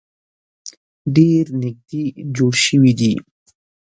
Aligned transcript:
ډیر 1.15 1.45
نیږدې 1.61 2.03
جوړ 2.35 2.53
شوي 2.65 2.93
دي. 2.99 3.13